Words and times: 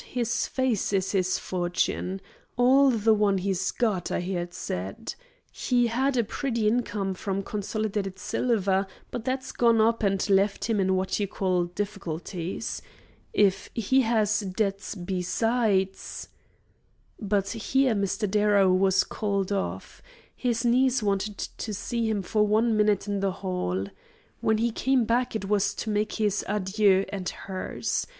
His 0.03 0.47
face 0.47 0.93
is 0.93 1.11
his 1.11 1.37
fortune 1.37 2.21
all 2.57 2.89
the 2.89 3.13
one 3.13 3.37
he's 3.37 3.69
got, 3.69 4.09
I 4.11 4.21
hear 4.21 4.41
it 4.41 4.55
said. 4.55 5.13
He 5.51 5.85
had 5.85 6.17
a 6.17 6.23
pretty 6.23 6.67
income 6.67 7.13
from 7.13 7.43
Consolidated 7.43 8.17
Silver, 8.17 8.87
but 9.11 9.25
that's 9.25 9.51
gone 9.51 9.79
up 9.79 10.01
and 10.01 10.27
left 10.27 10.65
him 10.67 10.79
in 10.79 10.95
what 10.95 11.19
you 11.19 11.27
call 11.27 11.65
difficulties. 11.65 12.81
If 13.31 13.69
he 13.75 14.01
has 14.01 14.39
debts 14.39 14.95
besides" 14.95 16.29
But 17.19 17.49
here 17.49 17.93
Mr. 17.93 18.27
Darrow 18.27 18.73
was 18.73 19.03
called 19.03 19.51
off. 19.51 20.01
His 20.35 20.65
niece 20.65 21.03
wanted 21.03 21.37
to 21.37 21.75
see 21.75 22.09
him 22.09 22.23
for 22.23 22.47
one 22.47 22.75
minute 22.75 23.07
in 23.07 23.19
the 23.19 23.31
hall. 23.43 23.85
When 24.39 24.57
he 24.57 24.71
came 24.71 25.05
back 25.05 25.35
it 25.35 25.45
was 25.47 25.75
to 25.75 25.91
make 25.91 26.13
his 26.13 26.43
adieu 26.47 27.05
and 27.09 27.29
hers. 27.29 28.07